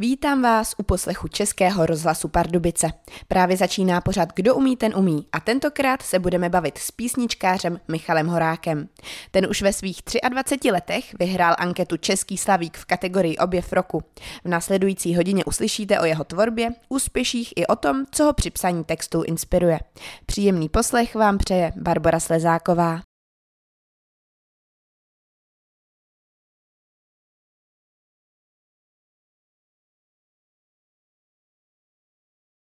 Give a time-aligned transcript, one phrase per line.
[0.00, 2.92] Vítám vás u poslechu Českého rozhlasu Pardubice.
[3.28, 8.26] Právě začíná pořad Kdo umí, ten umí a tentokrát se budeme bavit s písničkářem Michalem
[8.26, 8.88] Horákem.
[9.30, 14.02] Ten už ve svých 23 letech vyhrál anketu Český slavík v kategorii Objev roku.
[14.44, 18.84] V následující hodině uslyšíte o jeho tvorbě, úspěších i o tom, co ho při psaní
[18.84, 19.78] textů inspiruje.
[20.26, 23.00] Příjemný poslech vám přeje Barbara Slezáková.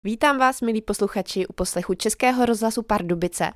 [0.04, 3.50] Vítám vás, milí posluchači, u poslechu Českého rozhlasu Pardubice.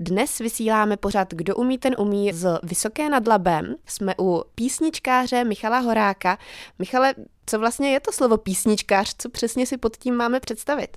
[0.00, 3.74] Dnes vysíláme pořad Kdo umí, ten umí z Vysoké nad Labem.
[3.86, 6.38] Jsme u písničkáře Michala Horáka.
[6.78, 7.14] Michale,
[7.46, 9.14] co vlastně je to slovo písničkář?
[9.18, 10.96] Co přesně si pod tím máme představit?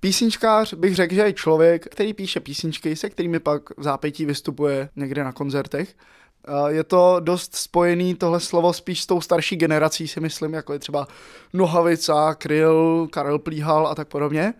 [0.00, 4.88] Písničkář bych řekl, že je člověk, který píše písničky, se kterými pak v zápětí vystupuje
[4.96, 5.94] někde na koncertech.
[6.68, 10.78] Je to dost spojený tohle slovo spíš s tou starší generací, si myslím, jako je
[10.78, 11.06] třeba
[11.52, 14.54] Nohavica, Kryl, Karel Plíhal a tak podobně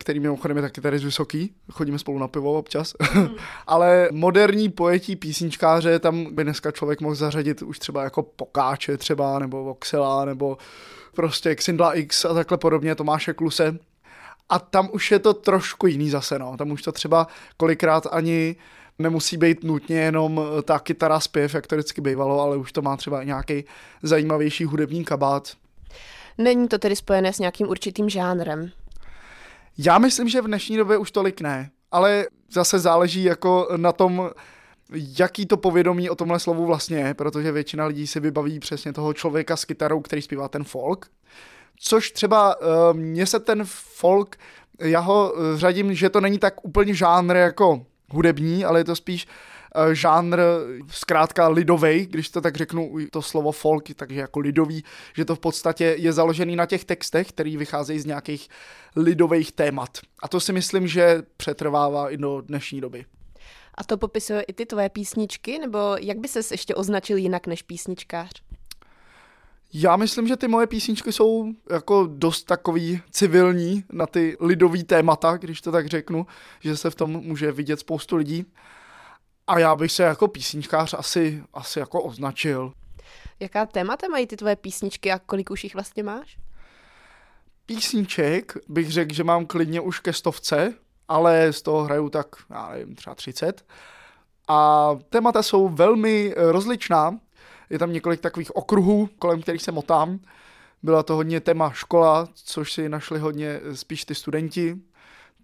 [0.00, 3.28] který mimochodem je taky tady z Vysoký, chodíme spolu na pivo občas, mm.
[3.66, 9.38] ale moderní pojetí písničkáře, tam by dneska člověk mohl zařadit už třeba jako Pokáče třeba,
[9.38, 10.58] nebo Voxela, nebo
[11.14, 13.78] prostě Xindla X a takhle podobně, Tomáše Kluse.
[14.48, 16.56] A tam už je to trošku jiný zase, no.
[16.56, 18.56] Tam už to třeba kolikrát ani
[19.00, 22.82] nemusí být nutně jenom eh, ta kytara zpěv, jak to vždycky bývalo, ale už to
[22.82, 23.64] má třeba nějaký
[24.02, 25.52] zajímavější hudební kabát.
[26.38, 28.70] Není to tedy spojené s nějakým určitým žánrem?
[29.78, 34.30] Já myslím, že v dnešní době už tolik ne, ale zase záleží jako na tom,
[34.92, 39.14] jaký to povědomí o tomhle slovu vlastně je, protože většina lidí si vybaví přesně toho
[39.14, 41.06] člověka s kytarou, který zpívá ten folk.
[41.80, 44.36] Což třeba uh, mně se ten folk,
[44.80, 48.96] já ho uh, řadím, že to není tak úplně žánr jako hudební, ale je to
[48.96, 50.40] spíš uh, žánr
[50.90, 54.84] zkrátka lidovej, když to tak řeknu, to slovo folk, takže jako lidový,
[55.16, 58.48] že to v podstatě je založený na těch textech, který vycházejí z nějakých
[58.96, 59.98] lidových témat.
[60.22, 63.04] A to si myslím, že přetrvává i do dnešní doby.
[63.74, 67.62] A to popisuje i ty tvoje písničky, nebo jak by ses ještě označil jinak než
[67.62, 68.42] písničkář?
[69.72, 75.36] Já myslím, že ty moje písničky jsou jako dost takový civilní na ty lidový témata,
[75.36, 76.26] když to tak řeknu,
[76.60, 78.46] že se v tom může vidět spoustu lidí.
[79.46, 82.72] A já bych se jako písničkář asi, asi jako označil.
[83.40, 86.38] Jaká témata mají ty tvoje písničky a kolik už jich vlastně máš?
[87.66, 90.74] Písniček bych řekl, že mám klidně už ke stovce,
[91.08, 93.64] ale z toho hraju tak, já nevím, třeba 30.
[94.48, 97.18] A témata jsou velmi rozličná,
[97.70, 100.20] je tam několik takových okruhů, kolem kterých se motám.
[100.82, 104.76] Byla to hodně téma škola, což si našli hodně spíš ty studenti,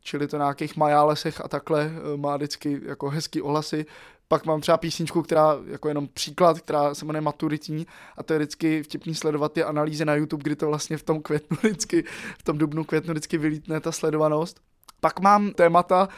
[0.01, 3.87] čili to na nějakých majálesech a takhle eh, má vždycky jako hezký ohlasy.
[4.29, 8.39] Pak mám třeba písničku, která jako jenom příklad, která se jmenuje Maturitní a to je
[8.39, 12.05] vždycky vtipný sledovat ty analýzy na YouTube, kdy to vlastně v tom květnu vždycky,
[12.39, 14.61] v tom dubnu květnu vždycky vylítne ta sledovanost.
[15.01, 16.09] Pak mám témata,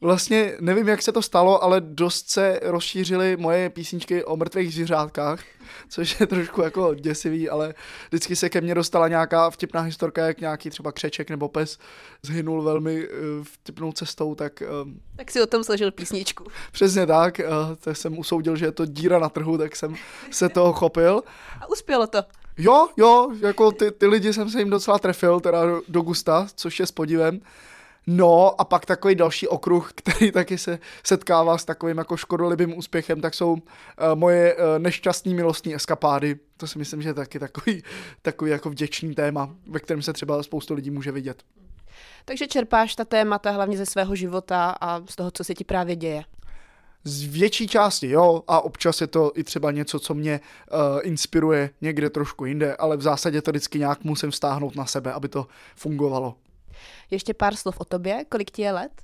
[0.00, 5.40] Vlastně nevím, jak se to stalo, ale dost se rozšířily moje písničky o mrtvých zvířátkách,
[5.88, 7.74] což je trošku jako děsivý, ale
[8.08, 11.78] vždycky se ke mně dostala nějaká vtipná historka, jak nějaký třeba křeček nebo pes
[12.22, 14.62] zhynul velmi uh, vtipnou cestou, tak...
[14.84, 16.44] Uh, tak si o tom složil písničku.
[16.72, 19.94] Přesně tak, uh, tak jsem usoudil, že je to díra na trhu, tak jsem
[20.30, 21.22] se toho chopil.
[21.60, 22.22] A uspělo to.
[22.58, 26.46] Jo, jo, jako ty, ty lidi jsem se jim docela trefil, teda do, do gusta,
[26.54, 27.40] což je s podívem.
[28.10, 33.20] No a pak takový další okruh, který taky se setkává s takovým jako škodolibým úspěchem,
[33.20, 33.58] tak jsou uh,
[34.14, 36.38] moje uh, nešťastní milostní eskapády.
[36.56, 37.82] To si myslím, že je taky takový,
[38.22, 41.42] takový jako vděčný téma, ve kterém se třeba spoustu lidí může vidět.
[42.24, 45.96] Takže čerpáš ta témata hlavně ze svého života a z toho, co se ti právě
[45.96, 46.24] děje.
[47.04, 50.40] Z větší části, jo, a občas je to i třeba něco, co mě
[50.72, 55.12] uh, inspiruje někde trošku jinde, ale v zásadě to vždycky nějak musím vztáhnout na sebe,
[55.12, 56.34] aby to fungovalo.
[57.10, 58.24] Ještě pár slov o tobě.
[58.28, 59.02] Kolik ti je let?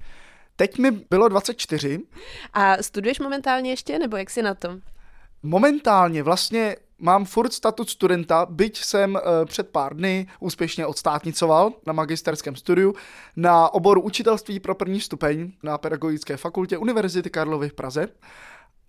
[0.56, 2.00] Teď mi bylo 24.
[2.52, 4.80] A studuješ momentálně ještě, nebo jak jsi na tom?
[5.42, 11.92] Momentálně vlastně mám furt statut studenta, byť jsem e, před pár dny úspěšně odstátnicoval na
[11.92, 12.94] magisterském studiu
[13.36, 18.08] na oboru učitelství pro první stupeň na Pedagogické fakultě Univerzity Karlovy v Praze.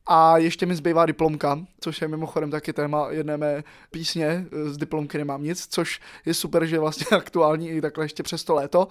[0.07, 5.18] A ještě mi zbývá diplomka, což je mimochodem taky téma jedné mé písně, z diplomky
[5.18, 8.88] nemám nic, což je super, že je vlastně aktuální i takhle ještě přes to léto.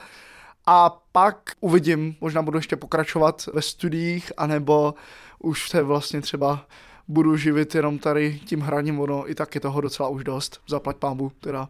[0.67, 4.95] A pak uvidím, možná budu ještě pokračovat ve studiích, anebo
[5.39, 6.67] už se vlastně třeba
[7.09, 10.97] budu živit jenom tady tím hraním, ono i tak je toho docela už dost, zaplať
[10.97, 11.69] pámbu teda.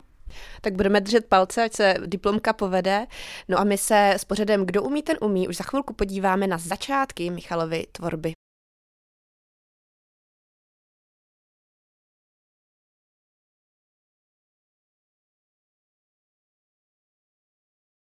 [0.60, 3.06] Tak budeme držet palce, ať se diplomka povede.
[3.48, 6.58] No a my se s pořadem Kdo umí, ten umí už za chvilku podíváme na
[6.58, 8.32] začátky Michalovy tvorby.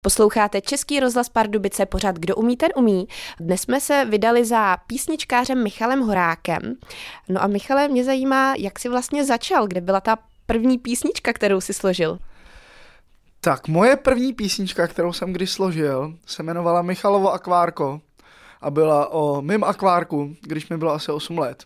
[0.03, 3.07] Posloucháte Český rozhlas Pardubice, pořád Kdo umí, ten umí.
[3.39, 6.75] Dnes jsme se vydali za písničkářem Michalem Horákem.
[7.29, 11.61] No a Michale, mě zajímá, jak jsi vlastně začal, kde byla ta první písnička, kterou
[11.61, 12.19] si složil?
[13.41, 18.01] Tak, moje první písnička, kterou jsem kdy složil, se jmenovala Michalovo akvárko
[18.61, 21.63] a byla o mým akvárku, když mi bylo asi 8 let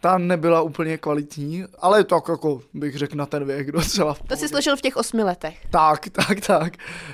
[0.00, 4.16] ta nebyla úplně kvalitní, ale tak jako bych řekl na ten věk docela.
[4.28, 5.66] To jsi složil v těch osmi letech.
[5.70, 6.72] Tak, tak, tak.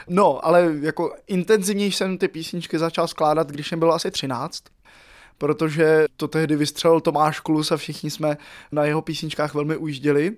[0.09, 4.63] No, ale jako intenzivněji jsem ty písničky začal skládat, když jsem byl asi 13
[5.39, 8.37] protože to tehdy vystřelil Tomáš Klus a všichni jsme
[8.73, 10.33] na jeho písničkách velmi ujížděli.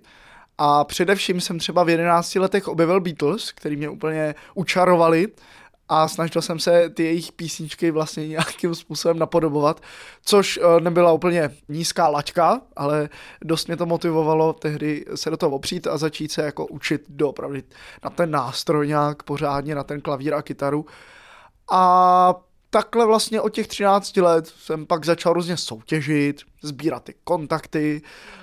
[0.58, 5.28] A především jsem třeba v 11 letech objevil Beatles, který mě úplně učarovali
[5.88, 9.80] a snažil jsem se ty jejich písničky vlastně nějakým způsobem napodobovat,
[10.24, 13.08] což eh, nebyla úplně nízká laťka, ale
[13.44, 17.62] dost mě to motivovalo tehdy se do toho opřít a začít se jako učit doopravdy
[18.04, 20.86] na ten nástroj nějak pořádně, na ten klavír a kytaru.
[21.70, 22.34] A
[22.74, 28.02] takhle vlastně od těch 13 let jsem pak začal různě soutěžit, sbírat ty kontakty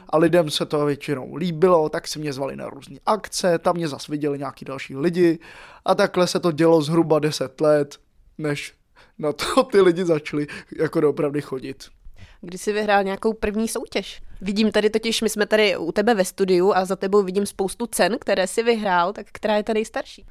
[0.09, 3.87] a lidem se to většinou líbilo, tak si mě zvali na různé akce, tam mě
[3.87, 5.39] zase viděli nějaký další lidi
[5.85, 7.97] a takhle se to dělo zhruba 10 let,
[8.37, 8.73] než
[9.19, 10.47] na to ty lidi začali
[10.77, 11.85] jako doopravdy chodit.
[12.41, 14.21] Kdy jsi vyhrál nějakou první soutěž?
[14.41, 17.87] Vidím tady totiž, my jsme tady u tebe ve studiu a za tebou vidím spoustu
[17.87, 20.25] cen, které si vyhrál, tak která je ta nejstarší?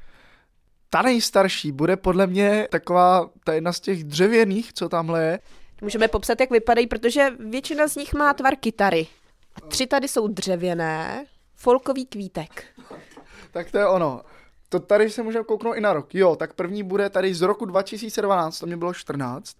[0.93, 5.39] Ta nejstarší bude podle mě taková, ta jedna z těch dřevěných, co tamhle je.
[5.81, 9.07] Můžeme popsat, jak vypadají, protože většina z nich má tvar kytary.
[9.55, 12.63] A tři tady jsou dřevěné, folkový kvítek.
[13.51, 14.21] tak to je ono.
[14.69, 16.15] To tady se můžeme kouknout i na rok.
[16.15, 19.57] Jo, tak první bude tady z roku 2012, to mě bylo 14,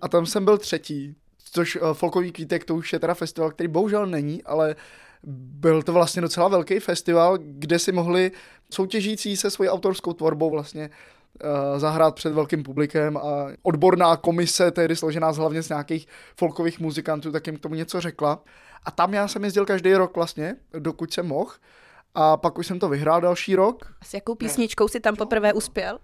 [0.00, 1.16] a tam jsem byl třetí,
[1.52, 4.76] což uh, Folkový kvítek, to už je teda festival, který bohužel není, ale
[5.26, 8.32] byl to vlastně docela velký festival, kde si mohli
[8.70, 14.96] soutěžící se svojí autorskou tvorbou vlastně uh, zahrát před velkým publikem a odborná komise, tehdy
[14.96, 16.06] složená z hlavně z nějakých
[16.36, 18.42] folkových muzikantů, tak jim k tomu něco řekla.
[18.84, 21.50] A tam já jsem jezdil každý rok vlastně, dokud jsem mohl.
[22.14, 23.84] A pak už jsem to vyhrál další rok.
[24.00, 25.98] A s jakou písničkou si tam poprvé uspěl?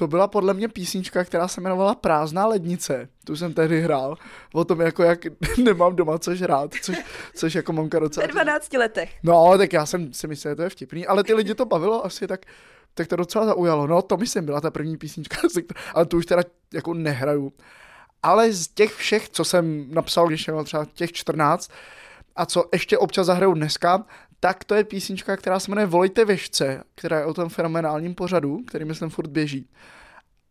[0.00, 3.08] To byla podle mě písnička, která se jmenovala Prázdná lednice.
[3.24, 4.16] Tu jsem tehdy hrál.
[4.52, 5.18] O tom, jako jak
[5.64, 6.96] nemám doma co žrát, což,
[7.34, 8.26] což jako mamka docela...
[8.26, 9.10] Ve 12 letech.
[9.22, 12.06] No, tak já jsem si myslel, že to je vtipný, ale ty lidi to bavilo
[12.06, 12.46] asi, tak,
[12.94, 13.86] tak to docela zaujalo.
[13.86, 15.36] No, to myslím byla ta první písnička,
[15.94, 16.42] ale tu už teda
[16.74, 17.52] jako nehraju.
[18.22, 21.70] Ale z těch všech, co jsem napsal, když jsem měl třeba těch 14,
[22.36, 24.04] a co ještě občas zahraju dneska,
[24.40, 28.58] tak to je písnička, která se jmenuje Volejte věžce, která je o tom fenomenálním pořadu,
[28.66, 29.68] který myslím furt běží.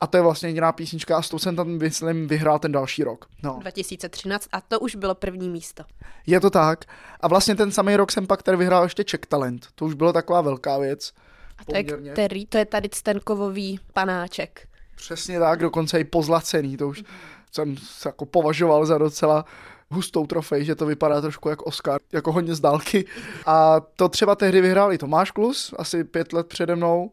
[0.02, 3.04] A to je vlastně jediná písnička a s tou jsem tam, myslím, vyhrál ten další
[3.04, 3.26] rok.
[3.44, 3.58] No.
[3.62, 5.84] 2013 a to už bylo první místo.
[6.28, 6.86] Je to tak.
[7.20, 9.68] A vlastně ten samý rok jsem pak tady vyhrál ještě Czech Talent.
[9.76, 11.14] To už bylo taková velká věc.
[11.58, 14.68] A to je, který, to je tady ten kovový panáček.
[14.96, 16.78] Přesně tak, dokonce i pozlacený.
[16.78, 17.04] To už
[17.52, 19.46] jsem se jako považoval za docela
[19.92, 23.06] hustou trofej, že to vypadá trošku jako Oscar, jako hodně z dálky.
[23.46, 27.12] A to třeba tehdy vyhrál i Tomáš Klus, asi pět let přede mnou.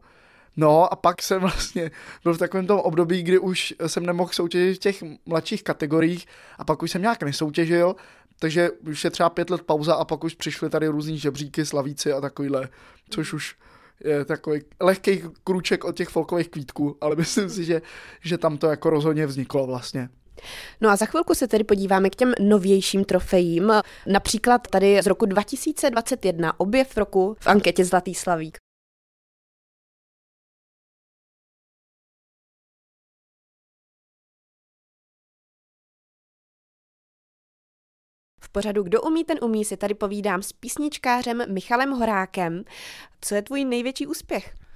[0.57, 1.91] No a pak jsem vlastně
[2.23, 6.25] byl v takovém tom období, kdy už jsem nemohl soutěžit v těch mladších kategoriích
[6.57, 7.95] a pak už jsem nějak nesoutěžil,
[8.39, 12.13] takže už je třeba pět let pauza a pak už přišly tady různý žebříky, slavíci
[12.13, 12.69] a takovýhle,
[13.09, 13.55] což už
[14.03, 17.81] je takový lehký kruček od těch folkových kvítků, ale myslím si, že,
[18.21, 20.09] že tam to jako rozhodně vzniklo vlastně.
[20.81, 23.71] No a za chvilku se tedy podíváme k těm novějším trofejím.
[24.07, 28.57] Například tady z roku 2021 objev roku v anketě Zlatý slavík.
[38.41, 42.63] V pořadu Kdo umí, ten umí si tady povídám s písničkářem Michalem Horákem.
[43.21, 44.66] Co je tvůj největší úspěch?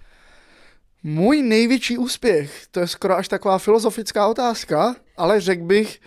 [1.03, 6.00] Můj největší úspěch, to je skoro až taková filozofická otázka, ale řekl bych,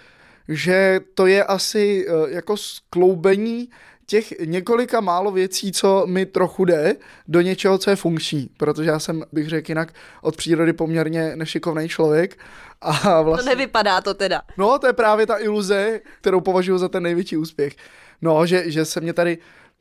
[0.49, 3.69] že to je asi uh, jako skloubení
[4.07, 6.97] těch několika málo věcí, co mi trochu jde,
[7.29, 11.89] do něčeho, co je funkční, protože já jsem, bych řekl jinak, od přírody poměrně nešikovný
[11.89, 12.39] člověk.
[12.81, 13.51] A vlastně...
[13.51, 14.43] To nevypadá to teda.
[14.57, 17.77] No, to je právě ta iluze, kterou považuji za ten největší úspěch.
[18.23, 19.39] No, že, že se mě tady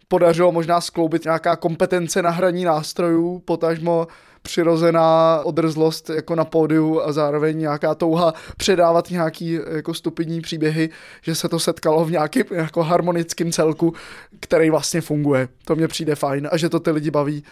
[0.08, 4.08] podařilo možná skloubit nějaká kompetence na hraní nástrojů, potažmo
[4.44, 10.90] přirozená odrzlost jako na pódiu a zároveň nějaká touha předávat nějaký jako stupidní příběhy,
[11.22, 13.94] že se to setkalo v nějakém jako harmonickém celku,
[14.40, 15.48] který vlastně funguje.
[15.66, 17.44] To mně přijde fajn a že to ty lidi baví.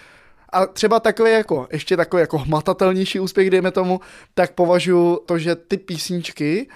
[0.53, 3.99] A třeba takový jako, ještě takový jako hmatatelnější úspěch, dejme tomu,
[4.33, 6.67] tak považuji to, že ty písničky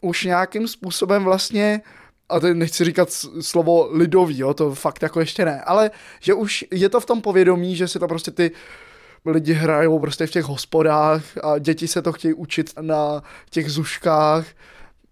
[0.00, 1.80] už nějakým způsobem vlastně
[2.28, 3.08] a teď nechci říkat
[3.40, 5.90] slovo lidový, jo, to fakt jako ještě ne, ale
[6.20, 8.50] že už je to v tom povědomí, že si to prostě ty
[9.26, 14.46] lidi hrajou prostě v těch hospodách a děti se to chtějí učit na těch zuškách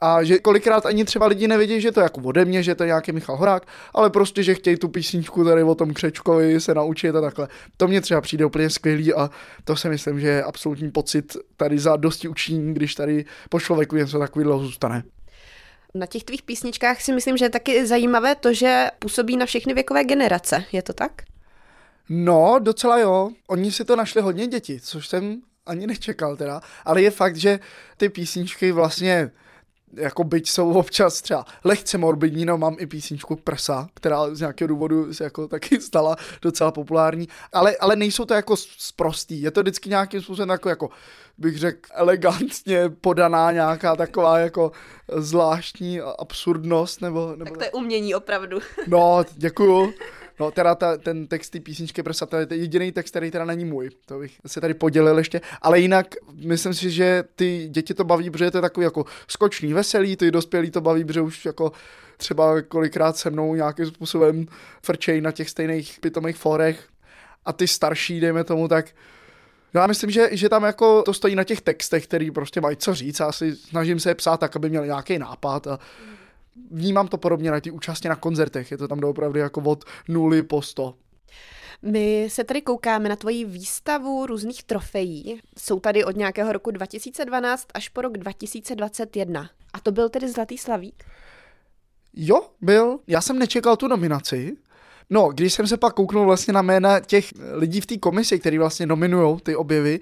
[0.00, 2.82] a že kolikrát ani třeba lidi nevědí, že to je jako ode mě, že to
[2.82, 6.74] je nějaký Michal Horák, ale prostě, že chtějí tu písničku tady o tom Křečkovi se
[6.74, 7.48] naučit a takhle.
[7.76, 9.30] To mně třeba přijde úplně skvělý a
[9.64, 13.96] to si myslím, že je absolutní pocit tady za dosti učiní, když tady po člověku
[13.96, 15.02] něco takového zůstane.
[15.94, 19.74] Na těch tvých písničkách si myslím, že je taky zajímavé to, že působí na všechny
[19.74, 20.64] věkové generace.
[20.72, 21.12] Je to tak?
[22.14, 23.30] No, docela jo.
[23.48, 27.60] Oni si to našli hodně děti, což jsem ani nečekal teda, ale je fakt, že
[27.96, 29.30] ty písničky vlastně
[29.92, 34.68] jako byť jsou občas třeba lehce morbidní, no mám i písničku Prsa, která z nějakého
[34.68, 39.60] důvodu se jako taky stala docela populární, ale, ale nejsou to jako sprostý, je to
[39.60, 40.90] vždycky nějakým způsobem jako, jako
[41.38, 44.72] bych řekl, elegantně podaná nějaká taková jako
[45.16, 47.34] zvláštní absurdnost, nebo...
[47.36, 48.58] nebo tak to je umění opravdu.
[48.86, 49.92] No, děkuju.
[50.40, 53.90] No teda ta, ten text té písničky to je jediný text, který teda není můj,
[54.06, 58.30] to bych se tady podělil ještě, ale jinak myslím si, že ty děti to baví,
[58.30, 61.72] protože to je takový jako skočný, veselý, ty dospělí to baví, protože už jako
[62.16, 64.46] třeba kolikrát se mnou nějakým způsobem
[64.82, 66.88] frčej na těch stejných pitomých forech
[67.44, 68.86] a ty starší, dejme tomu, tak
[69.74, 72.94] já myslím, že, že tam jako to stojí na těch textech, který prostě mají co
[72.94, 73.20] říct.
[73.20, 75.78] A asi snažím se je psát tak, aby měl nějaký nápad a
[76.70, 80.42] vnímám to podobně na ty účastně na koncertech, je to tam opravdu jako od nuly
[80.42, 80.94] po sto.
[81.82, 85.40] My se tady koukáme na tvoji výstavu různých trofejí.
[85.58, 89.50] Jsou tady od nějakého roku 2012 až po rok 2021.
[89.72, 91.04] A to byl tedy Zlatý slavík?
[92.14, 92.98] Jo, byl.
[93.06, 94.56] Já jsem nečekal tu nominaci.
[95.10, 98.58] No, když jsem se pak kouknul vlastně na jména těch lidí v té komisi, kteří
[98.58, 100.00] vlastně nominují ty objevy,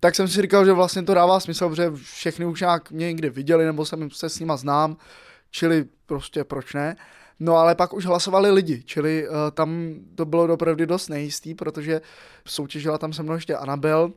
[0.00, 3.30] tak jsem si říkal, že vlastně to dává smysl, protože všechny už nějak mě někde
[3.30, 4.96] viděli, nebo jsem se s nima znám
[5.50, 6.96] čili prostě proč ne.
[7.40, 12.00] No ale pak už hlasovali lidi, čili uh, tam to bylo opravdu dost nejistý, protože
[12.46, 14.12] soutěžila tam se mnou ještě Anabel,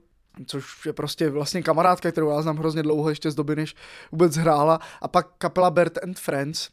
[0.46, 3.75] což je prostě vlastně kamarádka, kterou já znám hrozně dlouho, ještě z doby, než
[4.12, 6.70] vůbec hrála, a pak kapela Bert and Friends,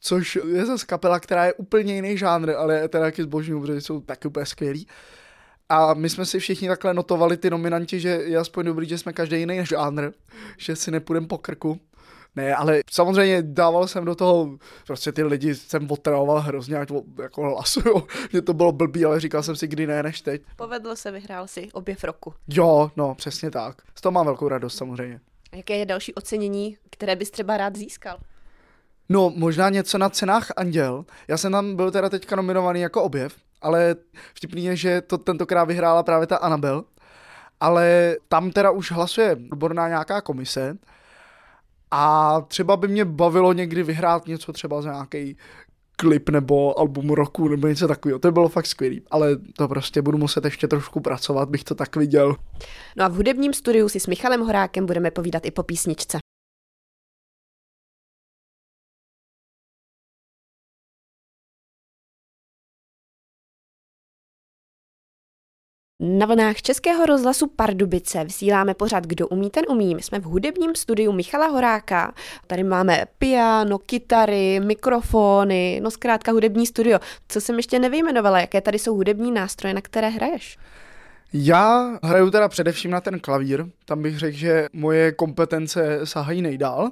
[0.00, 3.80] což je zase kapela, která je úplně jiný žánr, ale je teda taky zbožňuju, protože
[3.80, 4.86] jsou taky úplně skvělí.
[5.68, 9.12] A my jsme si všichni takhle notovali ty nominanti, že je aspoň dobrý, že jsme
[9.12, 10.10] každý jiný žánr,
[10.58, 11.80] že si nepůjdeme po krku.
[12.36, 16.88] Ne, ale samozřejmě dával jsem do toho, prostě ty lidi jsem otravoval hrozně, ať
[17.22, 18.06] jako hlasuju.
[18.32, 20.42] Mně to bylo blbý, ale říkal jsem si, kdy ne, než teď.
[20.56, 22.34] Povedlo se, vyhrál si objev roku.
[22.48, 23.82] Jo, no, přesně tak.
[23.94, 25.20] Z toho mám velkou radost samozřejmě.
[25.52, 28.18] A jaké je další ocenění, které bys třeba rád získal?
[29.08, 31.04] No, možná něco na cenách Anděl.
[31.28, 33.96] Já jsem tam byl teda teďka nominovaný jako objev, ale
[34.34, 36.84] vtipný je, že to tentokrát vyhrála právě ta Anabel.
[37.60, 40.76] Ale tam teda už hlasuje odborná nějaká komise,
[41.90, 45.36] a třeba by mě bavilo někdy vyhrát něco třeba za nějaký
[45.96, 48.18] klip nebo album roku nebo něco takového.
[48.18, 51.74] To by bylo fakt skvělý, ale to prostě budu muset ještě trošku pracovat, bych to
[51.74, 52.36] tak viděl.
[52.96, 56.18] No a v hudebním studiu si s Michalem Horákem budeme povídat i po písničce.
[66.02, 69.94] Na vlnách Českého rozhlasu Pardubice vysíláme pořád Kdo umí, ten umí.
[69.94, 72.14] My jsme v hudebním studiu Michala Horáka.
[72.46, 76.98] Tady máme piano, kytary, mikrofony, no zkrátka hudební studio.
[77.28, 80.58] Co jsem ještě nevyjmenovala, jaké tady jsou hudební nástroje, na které hraješ?
[81.32, 86.90] Já hraju teda především na ten klavír, tam bych řekl, že moje kompetence sahají nejdál.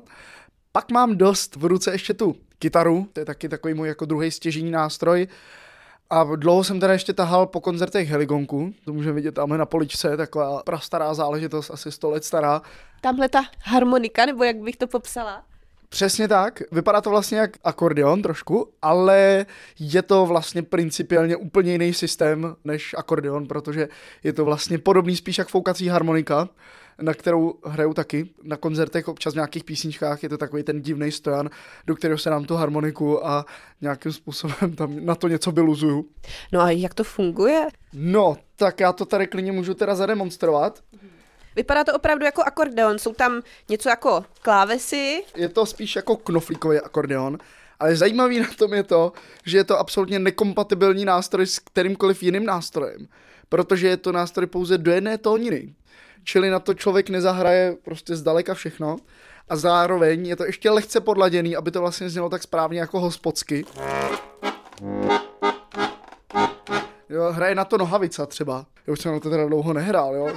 [0.72, 4.30] Pak mám dost v ruce ještě tu kytaru, to je taky takový můj jako druhý
[4.30, 5.26] stěžení nástroj.
[6.10, 10.16] A dlouho jsem teda ještě tahal po koncertech Heligonku, to můžeme vidět tam na poličce,
[10.16, 12.62] taková prastará záležitost, asi 100 let stará.
[13.00, 15.42] Tamhle ta harmonika, nebo jak bych to popsala?
[15.88, 19.46] Přesně tak, vypadá to vlastně jak akordeon trošku, ale
[19.78, 23.88] je to vlastně principiálně úplně jiný systém než akordeon, protože
[24.24, 26.48] je to vlastně podobný spíš jak foukací harmonika,
[27.02, 31.12] na kterou hraju taky na koncertech, občas v nějakých písničkách, je to takový ten divný
[31.12, 31.50] stojan,
[31.86, 33.46] do kterého se dám tu harmoniku a
[33.80, 36.08] nějakým způsobem tam na to něco vyluzuju.
[36.52, 37.66] No a jak to funguje?
[37.92, 40.82] No, tak já to tady klidně můžu teda zademonstrovat.
[41.56, 45.24] Vypadá to opravdu jako akordeon, jsou tam něco jako klávesy.
[45.36, 47.38] Je to spíš jako knoflíkový akordeon,
[47.80, 49.12] ale zajímavý na tom je to,
[49.46, 53.08] že je to absolutně nekompatibilní nástroj s kterýmkoliv jiným nástrojem,
[53.48, 55.74] protože je to nástroj pouze do jedné tóniny
[56.24, 58.96] čili na to člověk nezahraje prostě zdaleka všechno
[59.48, 63.64] a zároveň je to ještě lehce podladěný, aby to vlastně znělo tak správně jako hospodsky.
[67.08, 68.66] Jo, hraje na to nohavica třeba.
[68.86, 70.28] Já už jsem na to teda dlouho nehrál, jo.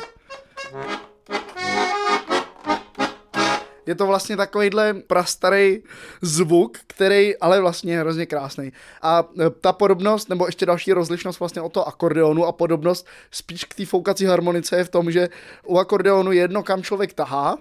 [3.86, 5.80] Je to vlastně takovýhle prastarý
[6.22, 8.72] zvuk, který ale vlastně je hrozně krásný.
[9.02, 13.66] A e, ta podobnost, nebo ještě další rozlišnost vlastně od toho akordeonu a podobnost spíš
[13.66, 15.30] k té foukací harmonice je v tom, že
[15.66, 17.58] u akordeonu je jedno, kam člověk tahá,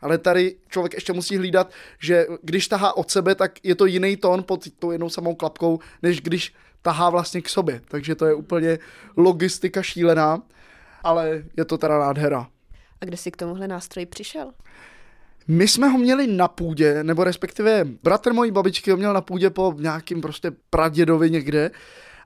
[0.00, 4.16] ale tady člověk ještě musí hlídat, že když tahá od sebe, tak je to jiný
[4.16, 7.80] tón pod tou jednou samou klapkou, než když tahá vlastně k sobě.
[7.88, 8.78] Takže to je úplně
[9.16, 10.42] logistika šílená,
[11.02, 12.46] ale je to teda nádhera.
[13.00, 14.52] A kde jsi k tomuhle nástroji přišel?
[15.48, 19.50] My jsme ho měli na půdě, nebo respektive bratr mojí babičky ho měl na půdě
[19.50, 21.70] po nějakým prostě pradědovi někde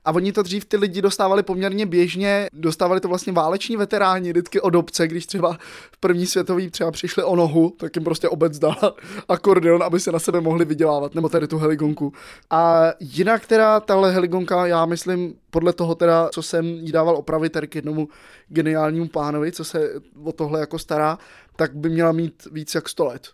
[0.05, 4.61] a oni to dřív ty lidi dostávali poměrně běžně, dostávali to vlastně váleční veteráni vždycky
[4.61, 5.57] od obce, když třeba
[5.91, 8.95] v první světový třeba přišli o nohu, tak jim prostě obec dala
[9.29, 12.13] akordeon, aby se na sebe mohli vydělávat, nebo tady tu heligonku.
[12.49, 17.51] A jinak teda tahle heligonka, já myslím, podle toho teda, co jsem jí dával opravit
[17.51, 18.07] tady k jednomu
[18.47, 19.89] geniálnímu pánovi, co se
[20.23, 21.17] o tohle jako stará,
[21.55, 23.27] tak by měla mít víc jak 100 let.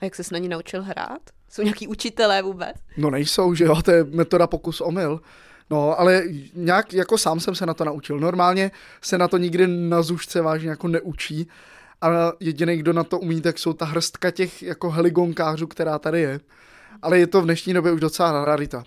[0.00, 1.20] A jak ses na ní naučil hrát?
[1.50, 2.76] Jsou nějaký učitelé vůbec?
[2.96, 5.20] No nejsou, že jo, to je metoda pokus omyl.
[5.70, 6.22] No, ale
[6.54, 8.20] nějak jako sám jsem se na to naučil.
[8.20, 8.70] Normálně
[9.02, 11.48] se na to nikdy na zušce vážně jako neučí.
[12.00, 12.08] A
[12.40, 16.40] jediný, kdo na to umí, tak jsou ta hrstka těch jako heligonkářů, která tady je.
[17.02, 18.84] Ale je to v dnešní době už docela rarita.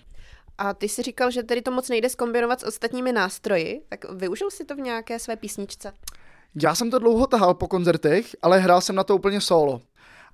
[0.58, 4.50] A ty jsi říkal, že tedy to moc nejde skombinovat s ostatními nástroji, tak využil
[4.50, 5.92] si to v nějaké své písničce?
[6.62, 9.80] Já jsem to dlouho tahal po koncertech, ale hrál jsem na to úplně solo.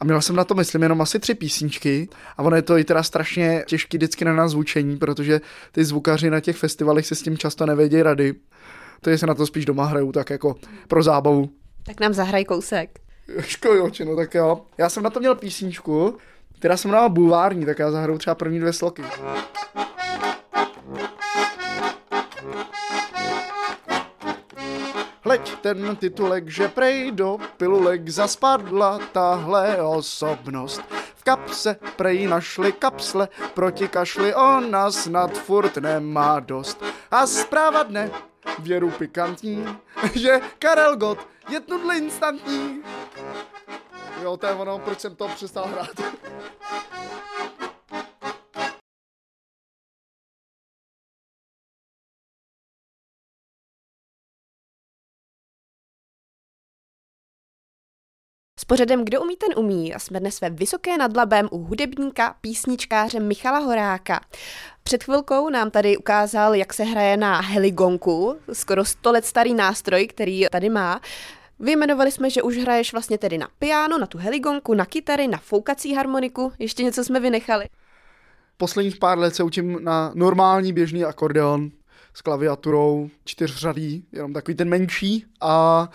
[0.01, 2.85] A měl jsem na to, myslím, jenom asi tři písničky a ono je to i
[2.85, 5.41] teda strašně těžký vždycky na nás zvučení, protože
[5.73, 8.35] ty zvukaři na těch festivalech se s tím často nevědí rady.
[9.01, 10.57] Takže se na to spíš doma hrajou tak jako
[10.89, 11.51] pro zábavu.
[11.83, 13.01] Tak nám zahraj kousek.
[13.41, 14.61] Škojoči, no tak jo.
[14.79, 16.17] Já jsem na to měl písničku,
[16.59, 19.03] která se jmenovala Bulvární, tak já zahraju třeba první dvě sloky.
[25.29, 30.81] Hleď ten titulek, že prej do pilulek zaspadla tahle osobnost.
[31.21, 36.81] V kapse prej našli kapsle, proti kašli ona snad furt nemá dost.
[37.11, 38.11] A zpráva dne,
[38.59, 39.69] věru pikantní,
[40.15, 42.81] že Karel Gott je tudle instantní.
[44.23, 45.93] Jo, to je ono, proč jsem to přestal hrát.
[58.69, 63.21] pořadem Kdo umí, ten umí a jsme dnes ve Vysoké nad Labem u hudebníka, písničkáře
[63.21, 64.21] Michala Horáka.
[64.83, 70.07] Před chvilkou nám tady ukázal, jak se hraje na heligonku, skoro 100 let starý nástroj,
[70.07, 71.01] který tady má.
[71.61, 75.39] Vyjmenovali jsme, že už hraješ vlastně tedy na piano, na tu heligonku, na kytary, na
[75.39, 76.53] foukací harmoniku.
[76.59, 77.67] Ještě něco jsme vynechali.
[78.57, 81.71] Posledních pár let se učím na normální běžný akordeon
[82.15, 85.89] s klaviaturou čtyřřadý, jenom takový ten menší a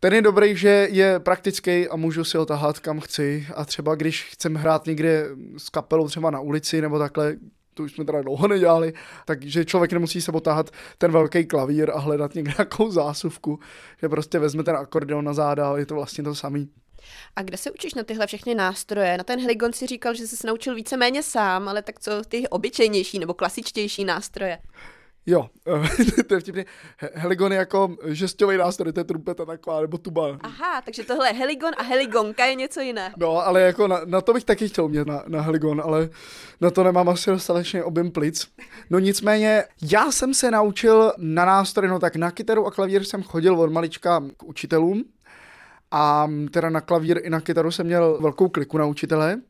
[0.00, 3.94] ten je dobrý, že je praktický a můžu si ho tahat kam chci a třeba
[3.94, 7.36] když chcem hrát někde s kapelou třeba na ulici nebo takhle,
[7.74, 8.92] to už jsme teda dlouho nedělali,
[9.24, 13.60] takže člověk nemusí se potáhat ten velký klavír a hledat někde nějakou zásuvku,
[14.00, 16.68] že prostě vezme ten akordeon na záda a je to vlastně to samý.
[17.36, 19.18] A kde se učíš na tyhle všechny nástroje?
[19.18, 22.48] Na ten heligon si říkal, že jsi se naučil víceméně sám, ale tak co ty
[22.48, 24.58] obyčejnější nebo klasičtější nástroje?
[25.30, 25.48] Jo,
[26.26, 26.64] to je vtipně.
[27.14, 30.38] Heligon je jako žestový nástroj, to je trumpeta taková, nebo tuba.
[30.40, 33.12] Aha, takže tohle je heligon a heligonka je něco jiné.
[33.16, 36.08] No, ale jako na, na to bych taky chtěl mít na, na heligon, ale
[36.60, 38.48] na to nemám asi dostatečně objem plic.
[38.90, 43.22] No nicméně, já jsem se naučil na nástroj, no tak na kytaru a klavír jsem
[43.22, 45.04] chodil od malička k učitelům,
[45.90, 49.40] a teda na klavír i na kytaru jsem měl velkou kliku na učitele,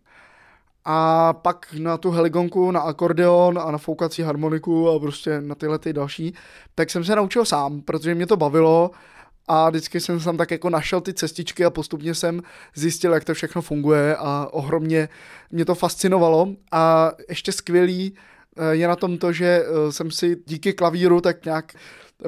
[0.85, 5.79] a pak na tu heligonku, na akordeon a na foukací harmoniku a prostě na tyhle
[5.79, 6.35] ty další,
[6.75, 8.91] tak jsem se naučil sám, protože mě to bavilo
[9.49, 12.43] a vždycky jsem tam tak jako našel ty cestičky a postupně jsem
[12.75, 15.09] zjistil, jak to všechno funguje a ohromně
[15.51, 16.49] mě to fascinovalo.
[16.73, 18.15] A ještě skvělý
[18.57, 21.75] eh, je na tom to, že eh, jsem si díky klavíru tak nějak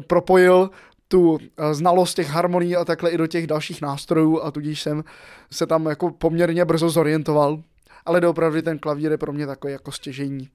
[0.06, 0.70] propojil
[1.08, 5.04] tu eh, znalost těch harmonií a takhle i do těch dalších nástrojů a tudíž jsem
[5.50, 7.62] se tam jako poměrně brzo zorientoval
[8.06, 10.48] ale doopravdy ten klavír je pro mě takový jako stěžení.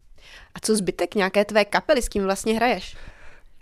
[0.56, 2.98] A co zbytek nějaké tvé kapely, s kým vlastně hraješ?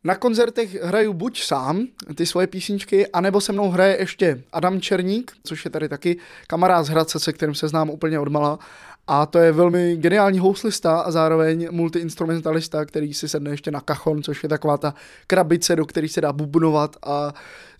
[0.03, 5.31] Na koncertech hraju buď sám ty svoje písničky, anebo se mnou hraje ještě Adam Černík,
[5.43, 6.17] což je tady taky
[6.47, 8.59] kamarád z Hradce, se kterým se znám úplně odmala.
[9.07, 14.23] A to je velmi geniální houslista a zároveň multiinstrumentalista, který si sedne ještě na kachon,
[14.23, 14.93] což je taková ta
[15.27, 17.33] krabice, do které se dá bubnovat a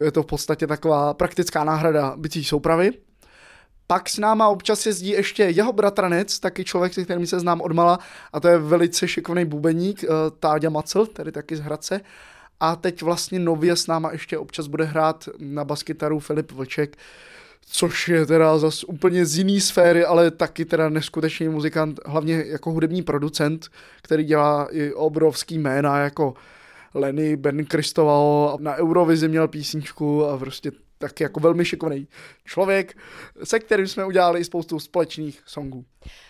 [0.04, 2.92] je to v podstatě taková praktická náhrada bicí soupravy.
[3.88, 8.00] Pak s náma občas jezdí ještě jeho bratranec, taky člověk, se kterým se znám odmala,
[8.34, 12.02] a to je velice šikovný bubeník, uh, Táďa Macel, tedy taky z Hradce.
[12.60, 16.98] A teď vlastně nově s náma ještě občas bude hrát na baskytaru Filip Vlček,
[17.66, 22.72] což je teda zase úplně z jiný sféry, ale taky teda neskutečný muzikant, hlavně jako
[22.72, 23.68] hudební producent,
[24.02, 26.34] který dělá i obrovský jména jako
[26.94, 30.72] Lenny, Ben Kristoval, na Eurovizi měl písničku a prostě
[31.08, 32.08] taky jako velmi šikovný
[32.46, 32.98] člověk,
[33.44, 35.86] se kterým jsme udělali spoustu společných songů.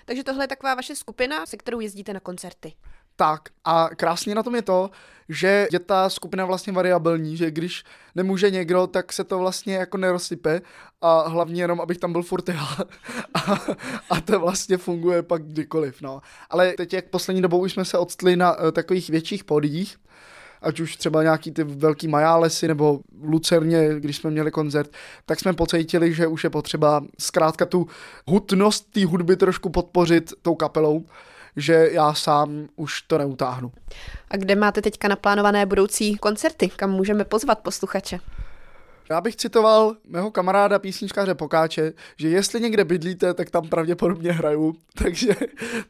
[0.05, 2.73] Takže tohle je taková vaše skupina, se kterou jezdíte na koncerty.
[3.15, 4.89] Tak a krásně na tom je to,
[5.29, 7.83] že je ta skupina vlastně variabilní, že když
[8.15, 10.61] nemůže někdo, tak se to vlastně jako nerozsype
[11.01, 12.77] a hlavně jenom, abych tam byl furt já
[13.33, 13.59] a,
[14.09, 16.21] a to vlastně funguje pak kdykoliv, no.
[16.49, 19.97] Ale teď jak poslední dobou už jsme se odstli na uh, takových větších podích,
[20.61, 24.91] ať už třeba nějaký ty velký majálesy nebo Lucerně, když jsme měli koncert,
[25.25, 27.87] tak jsme pocítili, že už je potřeba zkrátka tu
[28.27, 31.05] hutnost té hudby trošku podpořit tou kapelou
[31.57, 33.71] že já sám už to neutáhnu.
[34.29, 38.19] A kde máte teďka naplánované budoucí koncerty, kam můžeme pozvat posluchače?
[39.09, 44.75] Já bych citoval mého kamaráda písničkáře Pokáče, že jestli někde bydlíte, tak tam pravděpodobně hraju,
[45.03, 45.35] takže,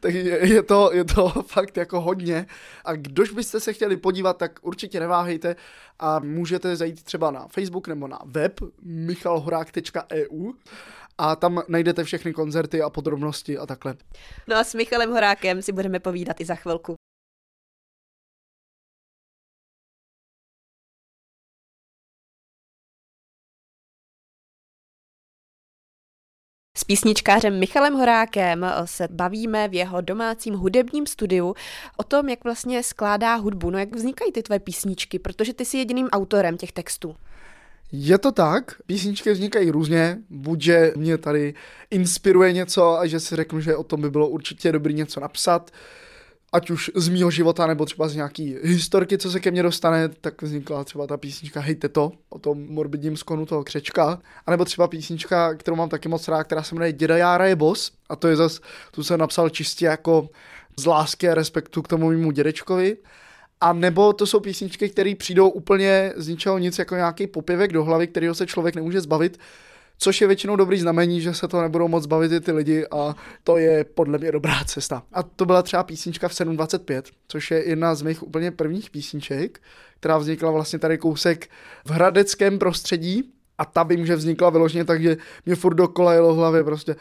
[0.00, 2.46] takže je, to, je to fakt jako hodně.
[2.84, 5.56] A kdož byste se chtěli podívat, tak určitě neváhejte
[5.98, 10.52] a můžete zajít třeba na Facebook nebo na web michalhorák.eu
[11.18, 13.94] a tam najdete všechny koncerty a podrobnosti a takhle.
[14.46, 16.94] No a s Michalem Horákem si budeme povídat i za chvilku.
[26.86, 31.54] Písničkářem Michalem Horákem se bavíme v jeho domácím hudebním studiu
[31.96, 35.78] o tom, jak vlastně skládá hudbu, no jak vznikají ty tvoje písničky, protože ty jsi
[35.78, 37.16] jediným autorem těch textů.
[37.92, 41.54] Je to tak, písničky vznikají různě, buď že mě tady
[41.90, 45.70] inspiruje něco a že si řeknu, že o tom by bylo určitě dobrý něco napsat,
[46.56, 50.08] ať už z mýho života, nebo třeba z nějaký historky, co se ke mně dostane,
[50.08, 54.64] tak vznikla třeba ta písnička Hejte to, o tom morbidním skonu toho křečka, a nebo
[54.64, 58.16] třeba písnička, kterou mám taky moc rád, která se jmenuje Děda Jára je boss, a
[58.16, 60.28] to je zas, tu jsem napsal čistě jako
[60.78, 62.96] z lásky a respektu k tomu mému dědečkovi.
[63.60, 67.84] A nebo to jsou písničky, které přijdou úplně z ničeho nic, jako nějaký popěvek do
[67.84, 69.38] hlavy, kterého se člověk nemůže zbavit,
[69.98, 73.16] což je většinou dobrý znamení, že se to nebudou moc bavit i ty lidi a
[73.44, 75.02] to je podle mě dobrá cesta.
[75.12, 79.60] A to byla třeba písnička v 725, což je jedna z mých úplně prvních písniček,
[80.00, 81.50] která vznikla vlastně tady kousek
[81.84, 85.16] v hradeckém prostředí, a ta by může vznikla vyloženě tak, že
[85.46, 86.96] mě furt dokola jelo v hlavě prostě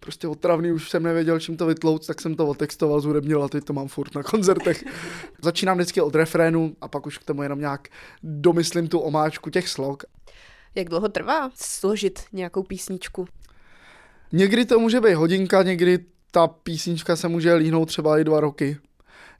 [0.00, 3.64] prostě otravný, už jsem nevěděl, čím to vytlouc, tak jsem to otextoval, zhudebnil a teď
[3.64, 4.84] to mám furt na koncertech.
[5.42, 7.88] Začínám vždycky od refrénu a pak už k tomu jenom nějak
[8.22, 10.02] domyslím tu omáčku těch slog.
[10.74, 13.26] Jak dlouho trvá složit nějakou písničku?
[14.32, 15.98] Někdy to může být hodinka, někdy
[16.30, 18.76] ta písnička se může líhnout třeba i dva roky.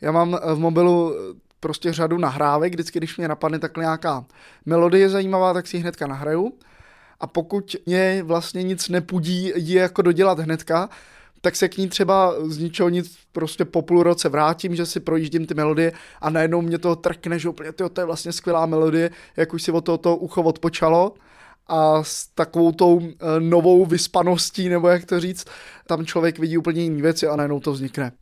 [0.00, 1.14] Já mám v mobilu
[1.60, 4.24] prostě řadu nahrávek, vždycky, když mě napadne takhle nějaká
[4.66, 6.52] melodie zajímavá, tak si ji hnedka nahraju.
[7.20, 10.88] A pokud mě vlastně nic nepudí ji jako dodělat hnedka,
[11.40, 15.00] tak se k ní třeba z ničeho nic prostě po půl roce vrátím, že si
[15.00, 18.66] projíždím ty melodie a najednou mě to trkne, že úplně tyjo, to je vlastně skvělá
[18.66, 21.14] melodie, jak už si od tohoto ucho odpočalo
[21.66, 25.44] a s takovou tou e, novou vyspaností, nebo jak to říct,
[25.86, 28.12] tam člověk vidí úplně jiné věci a najednou to vznikne.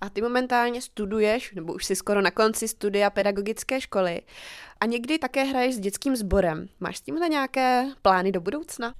[0.00, 4.20] A ty momentálně studuješ, nebo už jsi skoro na konci studia pedagogické školy
[4.80, 6.68] a někdy také hraješ s dětským sborem.
[6.80, 8.94] Máš s tímhle nějaké plány do budoucna?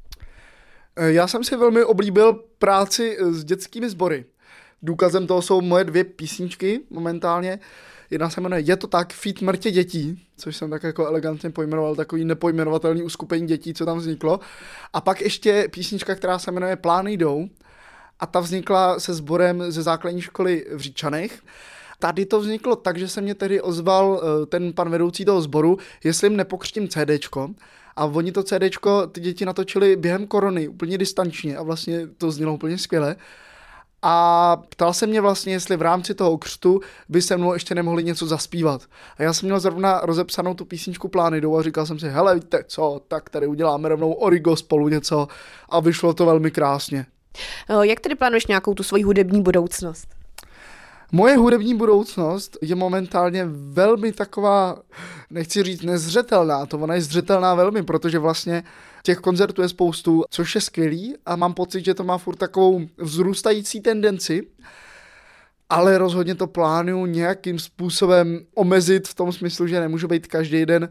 [0.96, 4.24] Eh, já jsem si velmi oblíbil práci eh, s dětskými sbory.
[4.82, 7.58] Důkazem toho jsou moje dvě písničky momentálně.
[8.10, 11.96] Jedna se jmenuje Je to tak, Feed mrtě dětí, což jsem tak jako elegantně pojmenoval,
[11.96, 14.40] takový nepojmenovatelný uskupení dětí, co tam vzniklo.
[14.92, 17.48] A pak ještě písnička, která se jmenuje Plány jdou,
[18.20, 21.42] a ta vznikla se sborem ze základní školy v Říčanech.
[21.98, 25.78] Tady to vzniklo tak, že se mě tedy ozval eh, ten pan vedoucí toho sboru,
[26.04, 27.50] jestli jim nepokřtím CDčko.
[27.96, 32.54] A oni to CDčko, ty děti natočili během korony, úplně distančně a vlastně to znělo
[32.54, 33.16] úplně skvěle.
[34.02, 38.04] A ptal se mě vlastně, jestli v rámci toho křtu by se mnou ještě nemohli
[38.04, 38.82] něco zaspívat.
[39.16, 42.64] A já jsem měl zrovna rozepsanou tu písničku Plánidou a říkal jsem si, hele, víte
[42.66, 45.28] co, tak tady uděláme rovnou origo spolu něco
[45.68, 47.06] a vyšlo to velmi krásně.
[47.70, 50.08] Eh, jak tedy plánuješ nějakou tu svoji hudební budoucnost?
[51.12, 54.78] Moje hudební budoucnost je momentálně velmi taková,
[55.30, 58.62] nechci říct nezřetelná, to ona je zřetelná velmi, protože vlastně
[59.02, 62.80] těch koncertů je spoustu, což je skvělý a mám pocit, že to má furt takovou
[62.98, 64.46] vzrůstající tendenci,
[65.68, 70.88] ale rozhodně to plánuju nějakým způsobem omezit v tom smyslu, že nemůžu být každý den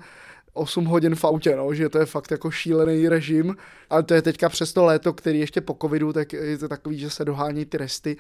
[0.58, 3.58] 8 hodin v autě, no, že to je fakt jako šílený režim,
[3.89, 7.00] ale to je teďka přes to léto, který ještě po covidu, tak je to takový,
[7.00, 8.17] že se dohání ty resty.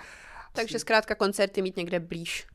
[0.53, 2.47] Takže zkrátka koncerty mít někde blíž.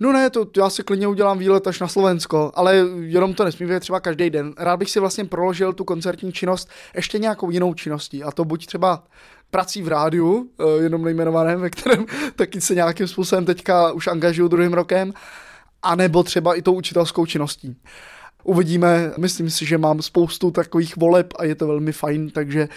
[0.00, 3.66] No ne, to já si klidně udělám výlet až na Slovensko, ale jenom to nesmí
[3.66, 4.54] být třeba každý den.
[4.58, 8.66] Rád bych si vlastně proložil tu koncertní činnost ještě nějakou jinou činností, a to buď
[8.66, 9.04] třeba
[9.50, 12.06] prací v rádiu, eh, jenom nejmenovaném, ve kterém
[12.36, 15.12] taky se nějakým způsobem teďka už angažuju druhým rokem,
[15.82, 17.76] anebo třeba i tou učitelskou činností.
[18.44, 22.68] Uvidíme, myslím si, že mám spoustu takových voleb a je to velmi fajn, takže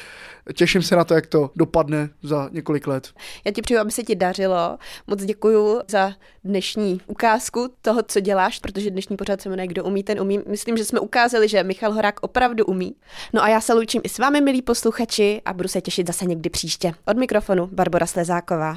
[0.54, 3.10] těším se na to, jak to dopadne za několik let.
[3.46, 4.78] Já ti přeju, aby se ti dařilo.
[5.08, 10.04] Moc děkuji za dnešní ukázku toho, co děláš, protože dnešní pořád se jmenuje Kdo umí,
[10.04, 10.40] ten umí.
[10.48, 12.96] Myslím, že jsme ukázali, že Michal Horák opravdu umí.
[13.34, 16.26] No a já se loučím i s vámi, milí posluchači, a budu se těšit zase
[16.26, 16.94] někdy příště.
[17.06, 18.74] Od mikrofonu Barbara Slezáková.